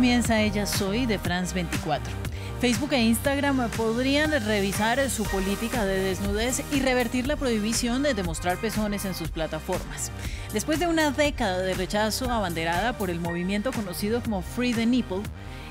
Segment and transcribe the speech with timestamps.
[0.00, 2.10] Comienza Ella Soy de France 24.
[2.58, 8.56] Facebook e Instagram podrían revisar su política de desnudez y revertir la prohibición de demostrar
[8.56, 10.10] pezones en sus plataformas.
[10.54, 15.20] Después de una década de rechazo abanderada por el movimiento conocido como Free the Nipple,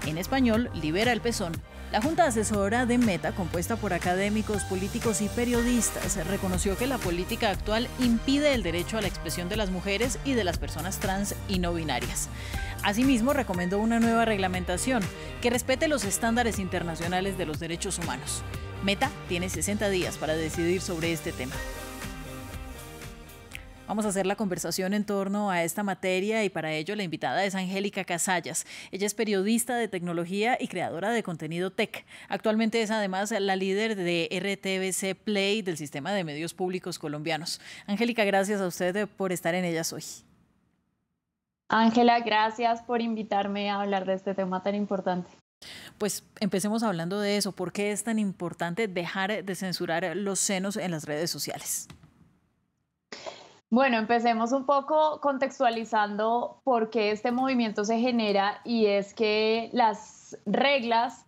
[0.05, 1.53] en español, Libera el Pezón,
[1.91, 7.49] la Junta Asesora de Meta, compuesta por académicos, políticos y periodistas, reconoció que la política
[7.49, 11.33] actual impide el derecho a la expresión de las mujeres y de las personas trans
[11.47, 12.29] y no binarias.
[12.83, 15.01] Asimismo, recomendó una nueva reglamentación
[15.41, 18.43] que respete los estándares internacionales de los derechos humanos.
[18.83, 21.55] Meta tiene 60 días para decidir sobre este tema.
[23.89, 27.43] Vamos a hacer la conversación en torno a esta materia y para ello la invitada
[27.43, 28.67] es Angélica Casallas.
[28.91, 32.05] Ella es periodista de tecnología y creadora de contenido tech.
[32.27, 37.59] Actualmente es además la líder de RTBC Play del sistema de medios públicos colombianos.
[37.87, 40.03] Angélica, gracias a usted por estar en ellas hoy.
[41.67, 45.31] Ángela, gracias por invitarme a hablar de este tema tan importante.
[45.97, 47.53] Pues empecemos hablando de eso.
[47.53, 51.87] ¿Por qué es tan importante dejar de censurar los senos en las redes sociales?
[53.71, 60.35] Bueno, empecemos un poco contextualizando por qué este movimiento se genera y es que las
[60.47, 61.27] reglas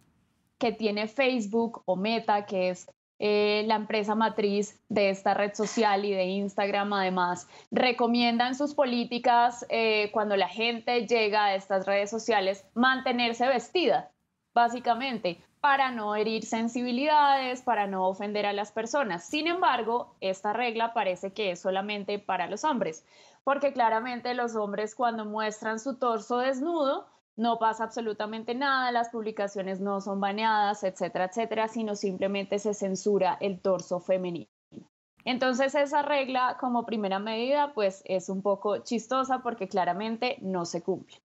[0.58, 2.89] que tiene Facebook o Meta, que es
[3.20, 9.64] eh, la empresa matriz de esta red social y de Instagram además, recomiendan sus políticas
[9.70, 14.09] eh, cuando la gente llega a estas redes sociales mantenerse vestida,
[14.55, 19.26] básicamente, para no herir sensibilidades, para no ofender a las personas.
[19.26, 23.06] Sin embargo, esta regla parece que es solamente para los hombres,
[23.44, 29.80] porque claramente los hombres cuando muestran su torso desnudo, no pasa absolutamente nada, las publicaciones
[29.80, 34.51] no son baneadas, etcétera, etcétera, sino simplemente se censura el torso femenino.
[35.26, 40.82] Entonces esa regla como primera medida pues es un poco chistosa porque claramente no se
[40.82, 41.17] cumple.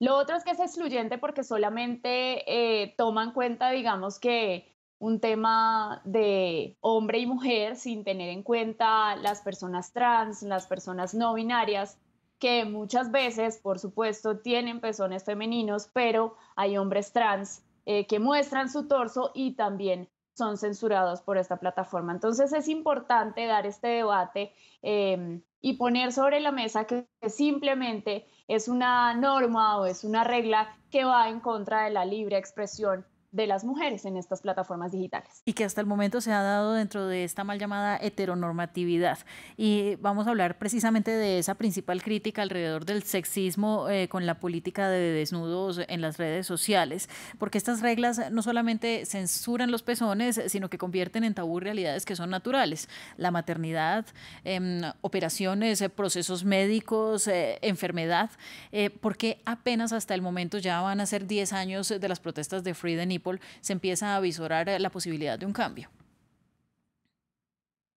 [0.00, 5.20] Lo otro es que es excluyente porque solamente eh, toma en cuenta digamos que un
[5.20, 11.34] tema de hombre y mujer sin tener en cuenta las personas trans, las personas no
[11.34, 11.98] binarias,
[12.38, 18.70] que muchas veces, por supuesto, tienen pezones femeninos, pero hay hombres trans eh, que muestran
[18.70, 20.08] su torso y también
[20.38, 22.12] son censurados por esta plataforma.
[22.12, 28.68] Entonces es importante dar este debate em, y poner sobre la mesa que simplemente es
[28.68, 33.46] una norma o es una regla que va en contra de la libre expresión de
[33.46, 35.42] las mujeres en estas plataformas digitales.
[35.44, 39.18] Y que hasta el momento se ha dado dentro de esta mal llamada heteronormatividad.
[39.56, 44.40] Y vamos a hablar precisamente de esa principal crítica alrededor del sexismo eh, con la
[44.40, 50.40] política de desnudos en las redes sociales, porque estas reglas no solamente censuran los pezones,
[50.46, 52.88] sino que convierten en tabú realidades que son naturales.
[53.16, 54.06] La maternidad,
[54.44, 58.30] em, operaciones, procesos médicos, eh, enfermedad,
[58.72, 62.64] eh, porque apenas hasta el momento ya van a ser 10 años de las protestas
[62.64, 63.17] de Freedom
[63.60, 65.88] se empieza a visorar la posibilidad de un cambio?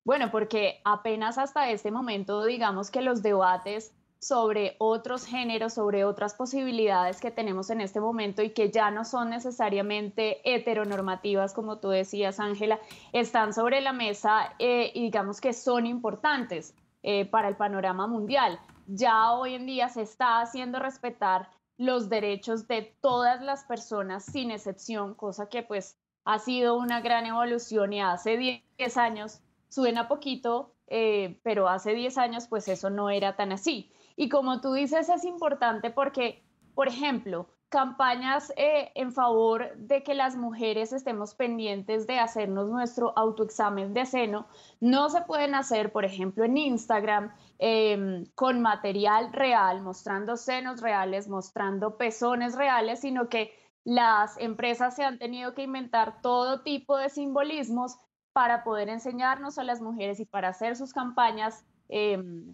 [0.03, 6.35] Bueno, porque apenas hasta este momento, digamos que los debates sobre otros géneros, sobre otras
[6.35, 11.89] posibilidades que tenemos en este momento y que ya no son necesariamente heteronormativas, como tú
[11.89, 12.79] decías, Ángela,
[13.13, 18.59] están sobre la mesa eh, y digamos que son importantes eh, para el panorama mundial.
[18.85, 21.49] Ya hoy en día se está haciendo respetar
[21.81, 27.25] los derechos de todas las personas sin excepción, cosa que pues ha sido una gran
[27.25, 28.37] evolución y hace
[28.77, 33.91] 10 años suena poquito, eh, pero hace 10 años pues eso no era tan así.
[34.15, 36.43] Y como tú dices, es importante porque,
[36.75, 43.17] por ejemplo, campañas eh, en favor de que las mujeres estemos pendientes de hacernos nuestro
[43.17, 44.45] autoexamen de seno.
[44.81, 51.29] No se pueden hacer, por ejemplo, en Instagram em, con material real, mostrando senos reales,
[51.29, 53.53] mostrando pezones reales, sino que
[53.85, 57.97] las empresas se han tenido que inventar todo tipo de simbolismos
[58.33, 62.53] para poder enseñarnos a las mujeres y para hacer sus campañas em,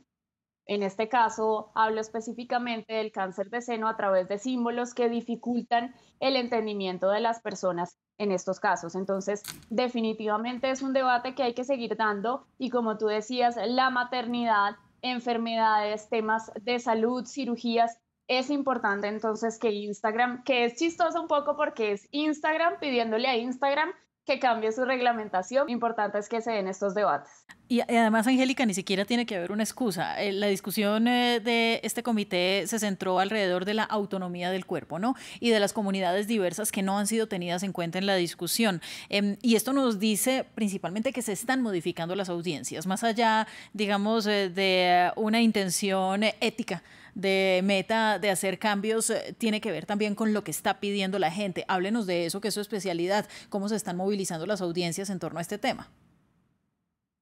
[0.68, 5.96] en este caso, hablo específicamente del cáncer de seno a través de símbolos que dificultan
[6.19, 8.96] el entendimiento de las personas en estos casos.
[8.96, 13.90] Entonces, definitivamente es un debate que hay que seguir dando y como tú decías, la
[13.90, 17.98] maternidad, enfermedades, temas de salud, cirugías,
[18.28, 23.38] es importante entonces que Instagram, que es chistoso un poco porque es Instagram pidiéndole a
[23.38, 23.90] Instagram
[24.27, 25.69] que cambie su reglamentación.
[25.69, 27.45] Importante es que se den estos debates.
[27.69, 30.21] Y además, Angélica, ni siquiera tiene que haber una excusa.
[30.21, 35.00] Eh, la discusión eh, de este comité se centró alrededor de la autonomía del cuerpo,
[35.00, 35.15] ¿no?
[35.39, 38.81] Y de las comunidades diversas que no han sido tenidas en cuenta en la discusión.
[39.09, 44.27] Em, y esto nos dice principalmente que se están modificando las audiencias, más allá, digamos,
[44.27, 46.83] eh, de una intención ética
[47.18, 51.31] de meta de hacer cambios tiene que ver también con lo que está pidiendo la
[51.31, 51.66] gente.
[51.68, 55.40] Háblenos de eso, que es su especialidad, cómo se están movilizando las audiencias en torno
[55.40, 55.90] a este tema.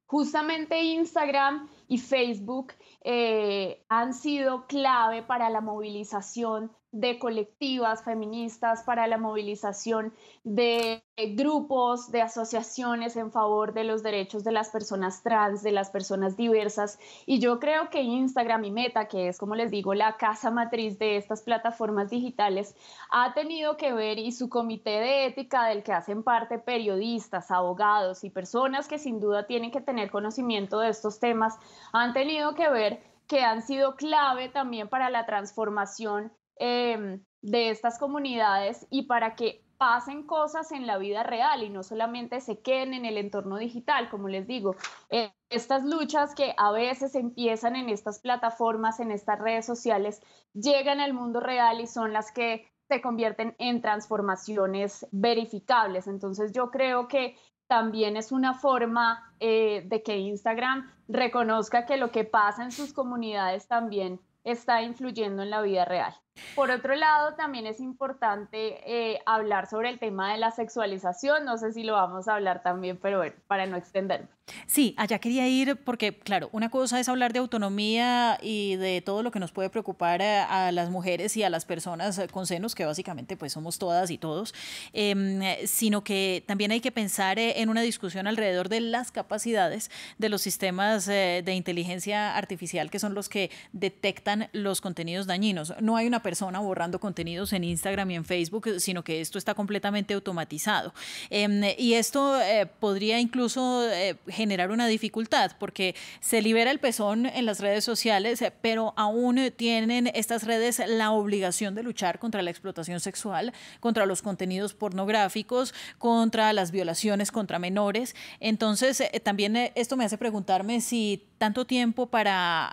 [0.05, 9.05] Justamente Instagram y Facebook eh, han sido clave para la movilización de colectivas feministas, para
[9.05, 10.13] la movilización
[10.45, 11.03] de
[11.35, 16.37] grupos, de asociaciones en favor de los derechos de las personas trans, de las personas
[16.37, 16.97] diversas.
[17.25, 20.97] Y yo creo que Instagram y Meta, que es, como les digo, la casa matriz
[20.97, 22.75] de estas plataformas digitales,
[23.11, 28.23] ha tenido que ver y su comité de ética del que hacen parte periodistas, abogados
[28.23, 31.57] y personas que sin duda tienen que tener conocimiento de estos temas,
[31.93, 37.99] han tenido que ver que han sido clave también para la transformación Em, de estas
[37.99, 42.93] comunidades y para que pasen cosas en la vida real y no solamente se queden
[42.93, 44.75] en el entorno digital, como les digo.
[45.09, 50.21] Eh, estas luchas que a veces empiezan en estas plataformas, en estas redes sociales,
[50.53, 56.07] llegan al mundo real y son las que se convierten en transformaciones verificables.
[56.07, 57.35] Entonces yo creo que
[57.67, 62.93] también es una forma eh, de que Instagram reconozca que lo que pasa en sus
[62.93, 66.15] comunidades también está influyendo en la vida real.
[66.55, 71.43] Por otro lado, también es importante eh, hablar sobre el tema de la sexualización.
[71.43, 74.29] No sé si lo vamos a hablar también, pero bueno, para no extenderme.
[74.67, 79.23] Sí, allá quería ir porque, claro, una cosa es hablar de autonomía y de todo
[79.23, 82.85] lo que nos puede preocupar a, las mujeres y a las personas con senos, que
[82.85, 84.53] básicamente pues somos todas y todos,
[84.93, 89.89] em, sino que también hay que pensar eh, en una discusión alrededor de las capacidades
[90.19, 95.73] de los sistemas eh, de inteligencia artificial que son los que detectan los contenidos dañinos.
[95.81, 99.53] No hay una persona borrando contenidos en Instagram y en Facebook, sino que esto está
[99.53, 100.91] completamente automatizado.
[101.29, 107.27] Em, y esto eh, podría incluso eh, generar una dificultad porque se libera el pezón
[107.27, 112.49] en las redes sociales, pero aún tienen estas redes la obligación de luchar contra la
[112.49, 118.15] explotación sexual, contra los contenidos pornográficos, contra las violaciones contra menores.
[118.39, 122.71] Entonces, eh, también esto me hace preguntarme si tanto tiempo para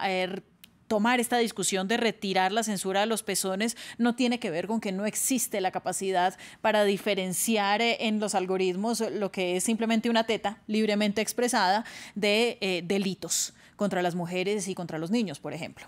[0.93, 4.79] tomar esta discusión de retirar la censura de los pezones no tiene que ver con
[4.79, 10.11] que no existe la capacidad para diferenciar eh, en los algoritmos lo que es simplemente
[10.11, 15.55] una teta libremente expresada de eh, delitos contra las mujeres y contra los niños, por
[15.55, 15.87] ejemplo.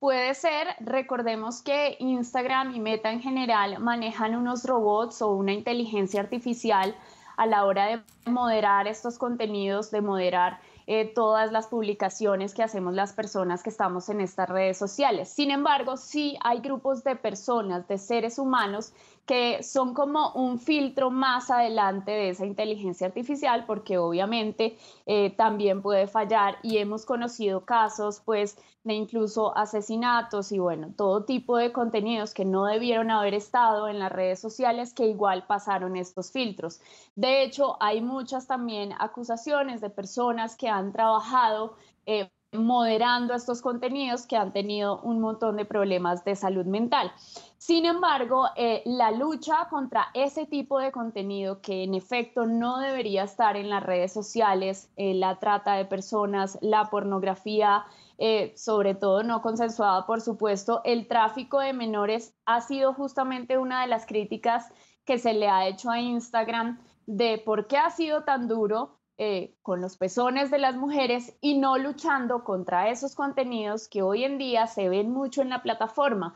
[0.00, 6.20] Puede ser, recordemos que Instagram y Meta en general manejan unos robots o una inteligencia
[6.20, 6.96] artificial
[7.36, 12.94] a la hora de moderar estos contenidos, de moderar eh, todas las publicaciones que hacemos
[12.94, 15.28] las personas que estamos en estas redes sociales.
[15.28, 18.92] Sin embargo, sí hay grupos de personas, de seres humanos
[19.26, 24.76] que son como un filtro más adelante de esa inteligencia artificial, porque obviamente
[25.06, 31.24] eh, también puede fallar y hemos conocido casos pues de incluso asesinatos y bueno, todo
[31.24, 35.96] tipo de contenidos que no debieron haber estado en las redes sociales que igual pasaron
[35.96, 36.80] estos filtros.
[37.16, 44.26] De hecho, hay muchas también acusaciones de personas que han trabajado eh, moderando estos contenidos
[44.26, 47.12] que han tenido un montón de problemas de salud mental.
[47.58, 53.24] Sin embargo, eh, la lucha contra ese tipo de contenido que en efecto no debería
[53.24, 57.84] estar en las redes sociales, eh, la trata de personas, la pornografía,
[58.18, 63.80] eh, sobre todo no consensuada, por supuesto, el tráfico de menores ha sido justamente una
[63.82, 64.70] de las críticas
[65.04, 69.54] que se le ha hecho a Instagram de por qué ha sido tan duro eh,
[69.62, 74.38] con los pezones de las mujeres y no luchando contra esos contenidos que hoy en
[74.38, 76.34] día se ven mucho en la plataforma,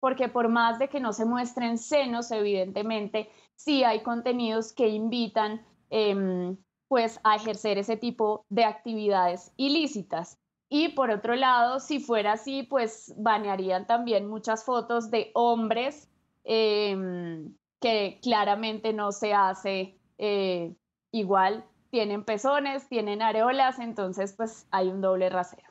[0.00, 5.64] porque por más de que no se muestren senos, evidentemente, sí hay contenidos que invitan
[5.90, 6.56] em,
[6.88, 10.38] pues a ejercer ese tipo de actividades ilícitas.
[10.68, 16.10] Y por otro lado, si fuera así, pues banearían también muchas fotos de hombres
[16.42, 20.74] em, que claramente no se hace eh,
[21.12, 25.68] igual tienen pezones, tienen areolas, entonces pues hay un doble rasero.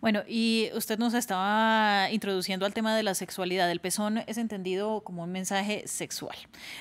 [0.00, 3.70] Bueno, y usted nos estaba introduciendo al tema de la sexualidad.
[3.70, 6.36] El pezón es entendido como un mensaje sexual,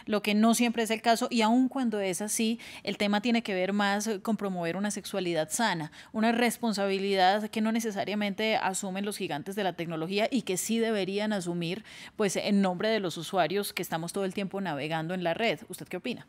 [0.05, 3.41] lo que no siempre es el caso y aun cuando es así, el tema tiene
[3.41, 9.17] que ver más con promover una sexualidad sana, una responsabilidad que no necesariamente asumen los
[9.17, 11.85] gigantes de la tecnología y que sí deberían asumir
[12.17, 15.59] pues en nombre de los usuarios que estamos todo el tiempo navegando en la red.
[15.69, 16.27] ¿Usted qué opina?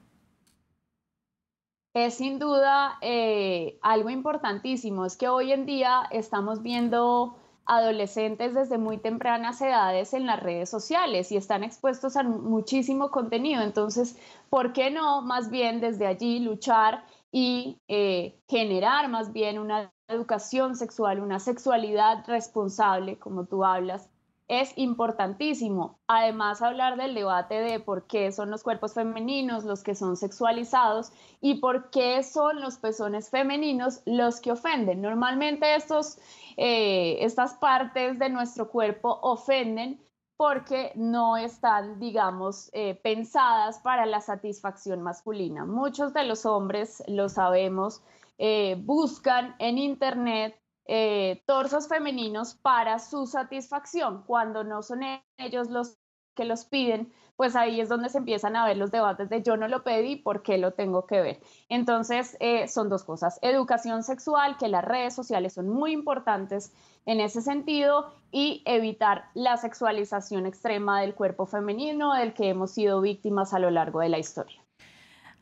[1.95, 5.07] Es sin duda eh, algo importantísimo.
[5.07, 7.37] Es que hoy en día estamos viendo
[7.67, 13.63] adolescentes desde muy tempranas edades en las redes sociales y están expuestos a muchísimo contenido.
[13.63, 14.19] Entonces,
[14.51, 20.77] ¿por qué no más bien desde allí luchar y eh, generar más bien una educación
[20.77, 24.11] sexual, una sexualidad responsable, como tú hablas,
[24.49, 25.99] es importantísimo.
[26.07, 31.13] Además, hablar del debate de por qué son los cuerpos femeninos los que son sexualizados
[31.41, 35.01] y por qué son los pezones femeninos los que ofenden.
[35.01, 36.19] Normalmente estos,
[36.57, 40.01] eh, estas partes de nuestro cuerpo ofenden
[40.37, 45.65] porque no están, digamos, eh, pensadas para la satisfacción masculina.
[45.65, 48.03] Muchos de los hombres, lo sabemos,
[48.39, 54.23] eh, buscan en Internet eh, torsos femeninos para su satisfacción.
[54.27, 55.01] Cuando no son
[55.39, 55.97] ellos los
[56.35, 59.57] que los piden, pues ahí es donde se empiezan a ver los debates de yo
[59.57, 61.41] no lo pedí, ¿por qué lo tengo que ver?
[61.69, 63.39] Entonces, eh, son dos cosas.
[63.43, 66.73] Educación sexual, que las redes sociales son muy importantes
[67.07, 73.01] en ese sentido, y evitar la sexualización extrema del cuerpo femenino del que hemos sido
[73.01, 74.64] víctimas a lo largo de la historia.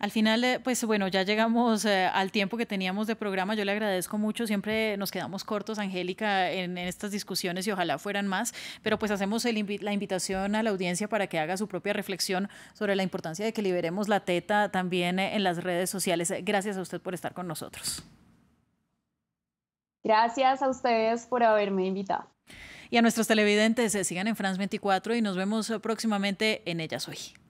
[0.03, 3.55] Al final, eh, pues bueno, ya llegamos eh, al tiempo que teníamos de programa.
[3.55, 4.49] Yo le agradezco mucho.
[4.49, 8.53] Siempre nos quedamos cortos, Angélica, en, estas discusiones y ojalá fueran más.
[8.83, 12.97] Pero pues hacemos la invitación a la audiencia para que haga su propia reflexión sobre
[12.97, 16.35] la importancia de que liberemos la teta también eh, en las redes sociales.
[16.43, 18.03] Gracias a usted por estar con nosotros.
[20.03, 22.27] Gracias a ustedes por haberme invitado.
[22.91, 27.42] Y a nuestros televidentes, sigan en France 24 y nos vemos próximamente en Ellas Hoy.